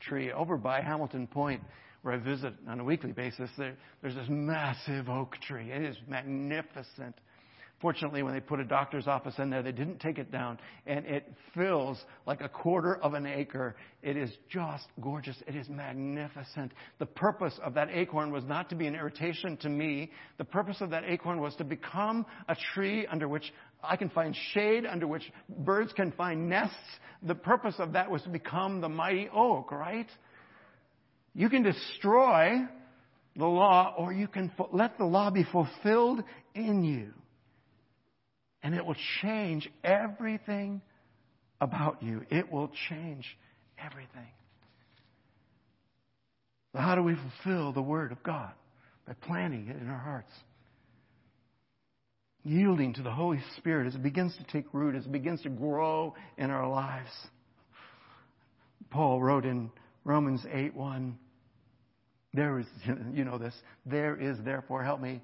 [0.00, 1.62] tree over by Hamilton Point
[2.02, 5.70] where I visit on a weekly basis, there, there's this massive oak tree.
[5.70, 7.14] It is magnificent.
[7.84, 11.04] Fortunately, when they put a doctor's office in there, they didn't take it down, and
[11.04, 13.76] it fills like a quarter of an acre.
[14.02, 15.36] It is just gorgeous.
[15.46, 16.72] It is magnificent.
[16.98, 20.10] The purpose of that acorn was not to be an irritation to me.
[20.38, 24.34] The purpose of that acorn was to become a tree under which I can find
[24.54, 26.78] shade, under which birds can find nests.
[27.22, 30.08] The purpose of that was to become the mighty oak, right?
[31.34, 32.60] You can destroy
[33.36, 37.12] the law, or you can let the law be fulfilled in you.
[38.64, 40.80] And it will change everything
[41.60, 42.22] about you.
[42.30, 43.24] It will change
[43.78, 44.32] everything.
[46.72, 48.50] So how do we fulfill the Word of God?
[49.06, 50.32] By planting it in our hearts.
[52.42, 55.50] Yielding to the Holy Spirit as it begins to take root, as it begins to
[55.50, 57.10] grow in our lives.
[58.90, 59.70] Paul wrote in
[60.04, 61.18] Romans 8 1,
[62.32, 62.66] there is,
[63.12, 65.20] you know this, there is therefore, help me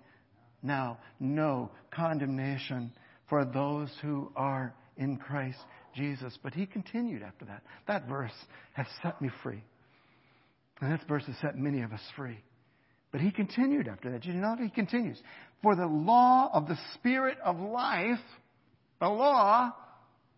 [0.63, 2.93] now, no condemnation
[3.31, 5.59] for those who are in Christ
[5.95, 6.37] Jesus.
[6.43, 7.63] But he continued after that.
[7.89, 8.35] That verse
[8.75, 9.63] has set me free.
[10.83, 12.39] And that verse has set many of us free.
[13.13, 14.23] But he continued after that.
[14.23, 15.21] Did you know He continues.
[15.63, 18.21] For the law of the Spirit of life,
[19.01, 19.75] the law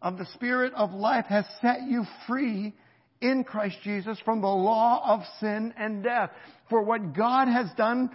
[0.01, 2.75] of the Spirit of life has set you free
[3.21, 6.31] in Christ Jesus from the law of sin and death.
[6.71, 8.11] For what God has done,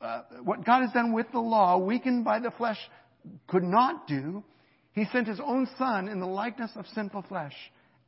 [0.00, 2.78] uh, what God has done with the law, weakened by the flesh,
[3.46, 4.42] could not do,
[4.92, 7.54] he sent his own son in the likeness of sinful flesh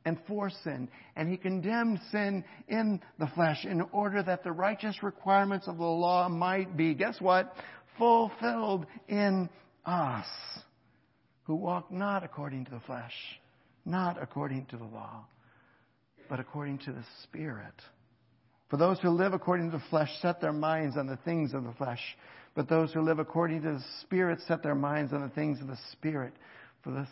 [0.05, 0.87] and for sin.
[1.15, 5.83] And he condemned sin in the flesh in order that the righteous requirements of the
[5.83, 7.53] law might be, guess what?
[7.97, 9.49] Fulfilled in
[9.85, 10.27] us
[11.43, 13.13] who walk not according to the flesh,
[13.85, 15.25] not according to the law,
[16.29, 17.73] but according to the Spirit.
[18.69, 21.63] For those who live according to the flesh set their minds on the things of
[21.63, 22.01] the flesh
[22.55, 25.67] but those who live according to the Spirit set their minds on the things of
[25.67, 26.33] the Spirit.
[26.83, 27.07] For, the,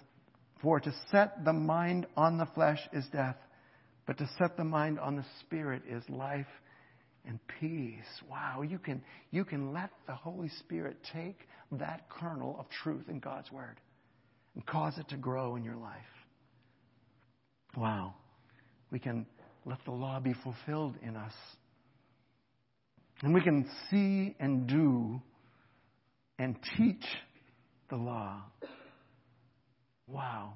[0.62, 3.36] for to set the mind on the flesh is death,
[4.08, 6.48] but to set the mind on the Spirit is life
[7.26, 8.06] and peace.
[8.30, 11.40] Wow, you can, you can let the Holy Spirit take
[11.74, 13.80] that kernel of truth in God's Word
[14.56, 16.00] and cause it to grow in your life.
[17.76, 18.14] Wow.
[18.92, 19.26] We can
[19.66, 21.34] let the law be fulfilled in us.
[23.22, 25.22] And we can see and do
[26.40, 27.06] and teach
[27.90, 28.42] the law.
[30.08, 30.54] Wow.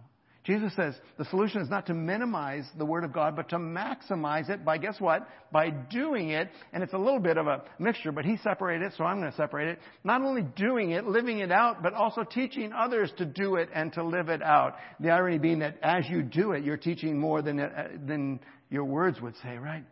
[0.47, 4.49] Jesus says the solution is not to minimize the Word of God, but to maximize
[4.49, 5.27] it by, guess what?
[5.51, 6.49] By doing it.
[6.71, 9.29] And it's a little bit of a mixture, but He separated it, so I'm going
[9.29, 9.79] to separate it.
[10.05, 13.91] Not only doing it, living it out, but also teaching others to do it and
[13.93, 14.75] to live it out.
[15.01, 18.85] The irony being that as you do it, you're teaching more than, uh, than your
[18.85, 19.83] words would say, right?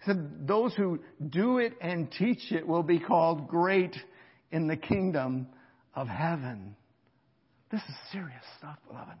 [0.00, 0.98] He said, those who
[1.30, 3.96] do it and teach it will be called great
[4.50, 5.48] in the kingdom
[5.94, 6.76] of heaven.
[7.70, 9.18] This is serious stuff, beloved.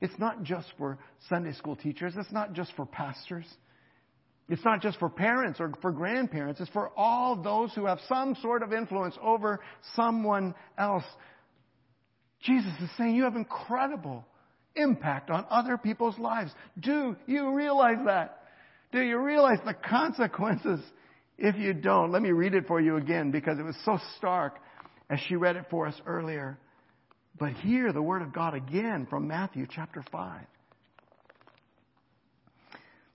[0.00, 2.14] It's not just for Sunday school teachers.
[2.16, 3.46] It's not just for pastors.
[4.48, 6.60] It's not just for parents or for grandparents.
[6.60, 9.60] It's for all those who have some sort of influence over
[9.94, 11.04] someone else.
[12.42, 14.24] Jesus is saying you have incredible
[14.76, 16.52] impact on other people's lives.
[16.78, 18.42] Do you realize that?
[18.92, 20.80] Do you realize the consequences
[21.38, 24.58] if you don't, let me read it for you again because it was so stark
[25.10, 26.58] as she read it for us earlier.
[27.38, 30.40] But hear the word of God again from Matthew chapter 5.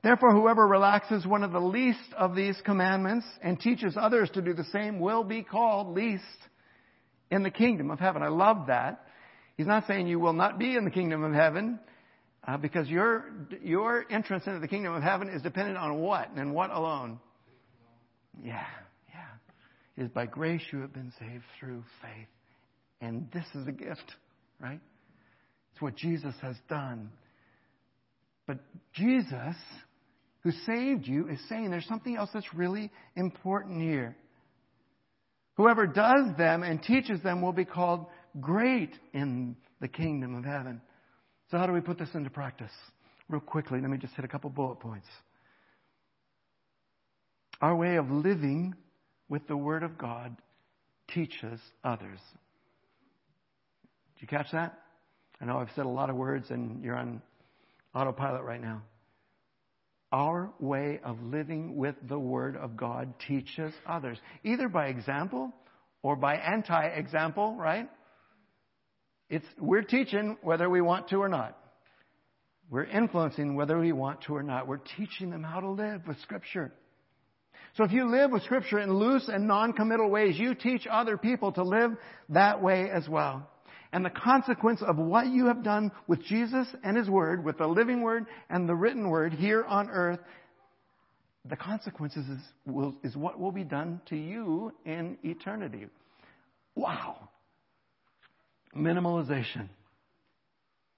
[0.04, 4.54] Therefore, whoever relaxes one of the least of these commandments and teaches others to do
[4.54, 6.24] the same will be called least
[7.30, 8.24] in the kingdom of heaven.
[8.24, 9.06] I love that.
[9.58, 11.80] He's not saying you will not be in the kingdom of heaven
[12.48, 13.26] uh, because your,
[13.64, 17.20] your entrance into the kingdom of heaven is dependent on what and what alone?
[18.44, 18.66] Yeah,
[19.14, 19.26] yeah.
[19.98, 22.28] It is by grace you have been saved through faith.
[23.02, 24.16] And this is a gift,
[24.60, 24.80] right?
[25.72, 27.12] It's what Jesus has done.
[28.48, 28.60] But
[28.94, 29.56] Jesus,
[30.42, 34.16] who saved you, is saying there's something else that's really important here.
[35.56, 38.06] Whoever does them and teaches them will be called
[38.40, 40.82] great in the kingdom of heaven.
[41.50, 42.72] So, how do we put this into practice?
[43.30, 45.08] Real quickly, let me just hit a couple bullet points.
[47.62, 48.74] Our way of living
[49.30, 50.36] with the Word of God
[51.14, 52.20] teaches others.
[54.16, 54.80] Did you catch that?
[55.40, 57.22] I know I've said a lot of words and you're on
[57.94, 58.82] autopilot right now.
[60.12, 65.54] Our way of living with the Word of God teaches others, either by example
[66.02, 67.88] or by anti example, right?
[69.30, 71.58] It's, we're teaching whether we want to or not.
[72.70, 74.68] We're influencing whether we want to or not.
[74.68, 76.74] We're teaching them how to live with Scripture.
[77.78, 81.52] So if you live with Scripture in loose and non-committal ways, you teach other people
[81.54, 81.96] to live
[82.30, 83.48] that way as well.
[83.94, 87.68] And the consequence of what you have done with Jesus and His Word, with the
[87.68, 90.20] living Word and the written Word here on earth,
[91.50, 95.88] the consequences is, will, is what will be done to you in eternity.
[96.76, 97.30] Wow.
[98.76, 99.68] Minimalization.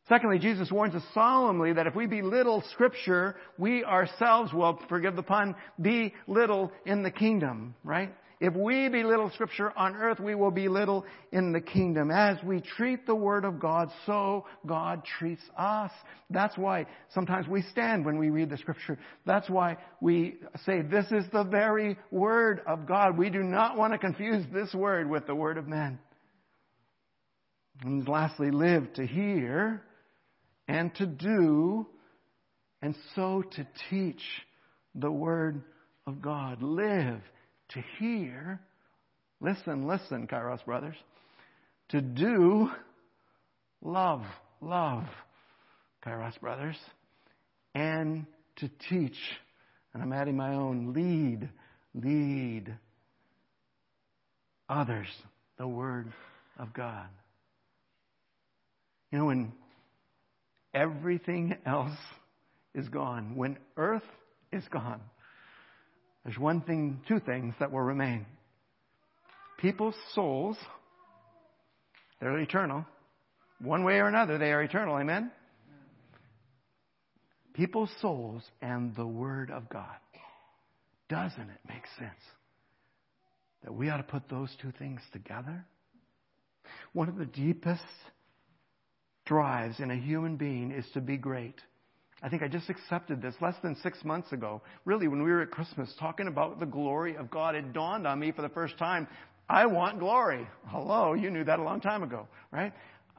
[0.10, 5.24] Secondly, Jesus warns us solemnly that if we belittle Scripture, we ourselves will, forgive the
[5.24, 8.14] pun, be little in the kingdom, right?
[8.42, 12.12] If we belittle Scripture on earth, we will be little in the kingdom.
[12.12, 15.92] As we treat the Word of God, so God treats us.
[16.30, 19.00] That's why sometimes we stand when we read the Scripture.
[19.26, 20.36] That's why we
[20.66, 23.18] say, this is the very Word of God.
[23.18, 25.98] We do not want to confuse this Word with the Word of men.
[27.82, 29.82] And lastly, live to hear
[30.68, 31.86] and to do,
[32.82, 34.22] and so to teach
[34.96, 35.62] the Word
[36.06, 36.62] of God.
[36.62, 37.22] Live
[37.70, 38.60] to hear.
[39.42, 40.96] Listen, listen, Kairos brothers.
[41.90, 42.70] To do,
[43.82, 44.24] love,
[44.62, 45.06] love,
[46.06, 46.78] Kairos brothers.
[47.76, 48.26] And
[48.58, 49.18] to teach,
[49.94, 51.50] and I'm adding my own, lead,
[51.94, 52.74] lead
[54.70, 55.08] others
[55.58, 56.12] the Word
[56.58, 57.08] of God.
[59.12, 59.54] You know, when
[60.74, 61.98] everything else
[62.74, 64.04] is gone, when earth
[64.52, 65.02] is gone,
[66.24, 68.26] there's one thing, two things that will remain.
[69.58, 70.58] People's souls,
[72.20, 72.86] they're eternal.
[73.62, 74.98] One way or another, they are eternal.
[74.98, 75.32] Amen?
[77.54, 79.86] People's souls and the Word of God.
[81.08, 82.20] Doesn't it make sense
[83.64, 85.66] that we ought to put those two things together?
[86.94, 87.84] One of the deepest
[89.26, 91.56] drives in a human being is to be great.
[92.22, 94.62] I think I just accepted this less than six months ago.
[94.86, 98.20] Really, when we were at Christmas talking about the glory of God, it dawned on
[98.20, 99.08] me for the first time
[99.50, 100.48] I want glory.
[100.68, 102.72] Hello, you knew that a long time ago, right?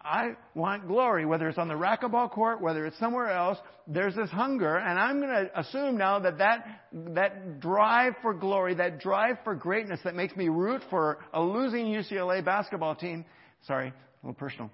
[0.03, 3.59] I want glory, whether it's on the racquetball court, whether it's somewhere else.
[3.87, 6.67] There's this hunger, and I'm going to assume now that, that
[7.15, 11.87] that drive for glory, that drive for greatness that makes me root for a losing
[11.87, 13.25] UCLA basketball team.
[13.67, 13.93] Sorry, a
[14.23, 14.71] little personal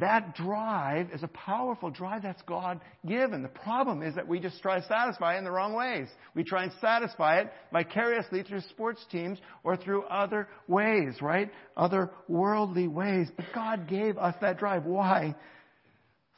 [0.00, 3.42] that drive is a powerful drive that's God given.
[3.42, 6.08] The problem is that we just try to satisfy it in the wrong ways.
[6.34, 11.50] We try and satisfy it vicariously through sports teams or through other ways, right?
[11.76, 13.28] Other worldly ways.
[13.36, 14.84] But God gave us that drive.
[14.84, 15.34] Why?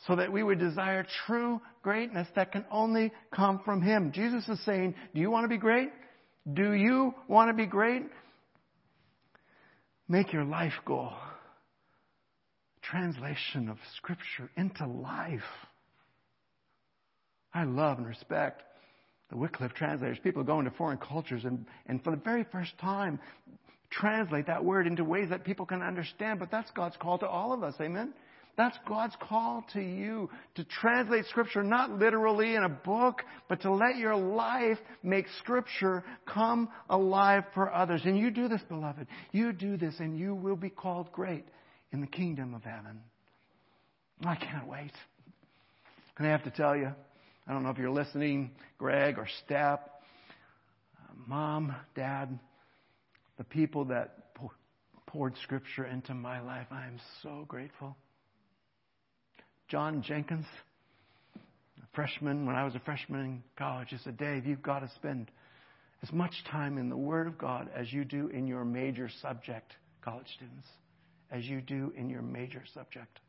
[0.07, 4.13] So that we would desire true greatness that can only come from Him.
[4.13, 5.89] Jesus is saying, Do you want to be great?
[6.53, 8.03] Do you want to be great?
[10.09, 11.13] Make your life goal
[12.91, 15.41] translation of Scripture into life.
[17.53, 18.63] I love and respect
[19.31, 20.19] the Wycliffe translators.
[20.23, 23.19] People go into foreign cultures and, and for the very first time
[23.91, 26.39] translate that word into ways that people can understand.
[26.39, 27.75] But that's God's call to all of us.
[27.81, 28.13] Amen?
[28.57, 33.73] That's God's call to you to translate Scripture not literally in a book, but to
[33.73, 38.03] let your life make Scripture come alive for others.
[38.05, 39.07] And you do this, beloved.
[39.31, 41.45] You do this, and you will be called great
[41.93, 43.01] in the kingdom of heaven.
[44.25, 44.93] I can't wait.
[46.17, 46.93] And I have to tell you,
[47.47, 50.03] I don't know if you're listening, Greg or Step,
[50.99, 52.39] uh, Mom, Dad,
[53.39, 54.35] the people that
[55.07, 56.67] poured Scripture into my life.
[56.71, 57.97] I am so grateful.
[59.69, 60.45] John Jenkins,
[61.95, 65.31] freshman, when I was a freshman in college, he said, Dave, you've got to spend
[66.03, 69.73] as much time in the Word of God as you do in your major subject,
[70.03, 70.69] college students
[71.31, 73.21] as you do in your major subject.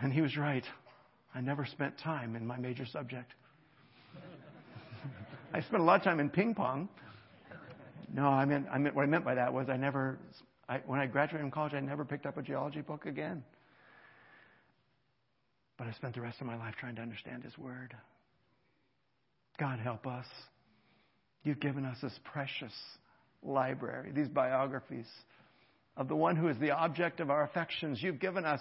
[0.00, 0.64] And he was right.
[1.34, 3.34] I never spent time in my major subject.
[5.52, 6.88] I spent a lot of time in ping pong.
[8.12, 10.18] No, I meant, I meant what I meant by that was I never,
[10.68, 13.44] I, when I graduated from college, I never picked up a geology book again.
[15.76, 17.94] But I spent the rest of my life trying to understand His Word.
[19.58, 20.26] God help us.
[21.44, 22.72] You've given us this precious
[23.42, 25.06] library, these biographies
[25.98, 28.00] of the one who is the object of our affections.
[28.00, 28.60] You've given us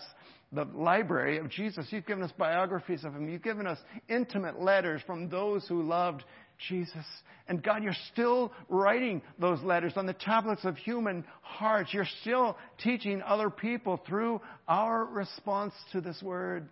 [0.52, 1.86] the library of Jesus.
[1.92, 3.30] You've given us biographies of him.
[3.30, 3.78] You've given us
[4.10, 6.24] intimate letters from those who loved
[6.68, 7.06] Jesus.
[7.48, 11.94] And God, you're still writing those letters on the tablets of human hearts.
[11.94, 16.68] You're still teaching other people through our response to this word.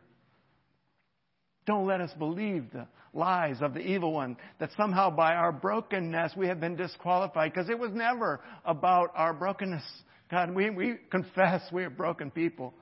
[1.68, 6.34] Don't let us believe the lies of the evil one that somehow by our brokenness
[6.36, 9.84] we have been disqualified because it was never about our brokenness.
[10.30, 12.73] God, we, we confess we are broken people.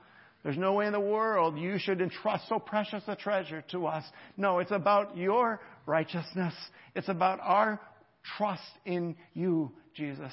[0.42, 4.04] There's no way in the world you should entrust so precious a treasure to us.
[4.36, 6.54] No, it's about your righteousness.
[6.94, 7.80] It's about our
[8.36, 10.32] trust in you, Jesus.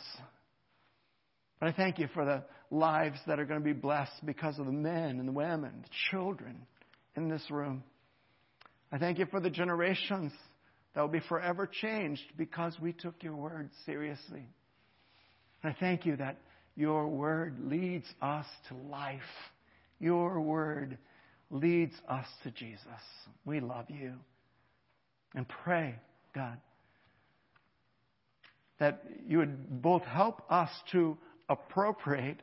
[1.59, 4.65] But I thank you for the lives that are going to be blessed because of
[4.65, 6.65] the men and the women, the children
[7.15, 7.83] in this room.
[8.91, 10.33] I thank you for the generations
[10.93, 14.45] that will be forever changed because we took your word seriously.
[15.63, 16.37] And I thank you that
[16.75, 19.21] your word leads us to life.
[19.99, 20.97] Your word
[21.49, 22.85] leads us to Jesus.
[23.45, 24.13] We love you.
[25.35, 25.95] And pray,
[26.33, 26.57] God,
[28.79, 31.17] that you would both help us to
[31.47, 32.41] appropriate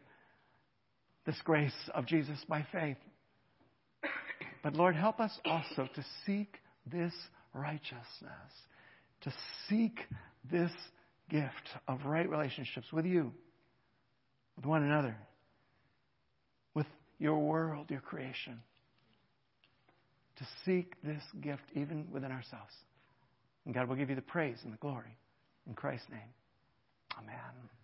[1.26, 2.96] this grace of Jesus by faith
[4.62, 6.56] but Lord, help us also to seek
[6.86, 7.12] this
[7.54, 8.52] righteousness,
[9.22, 9.32] to
[9.68, 10.00] seek
[10.50, 10.72] this
[11.30, 13.32] gift of right relationships with you,
[14.59, 15.16] with one another,
[16.74, 16.86] with
[17.20, 18.61] your world, your creation.
[20.38, 22.72] To seek this gift even within ourselves.
[23.64, 25.16] And God will give you the praise and the glory.
[25.68, 26.20] In Christ's name,
[27.18, 27.77] amen.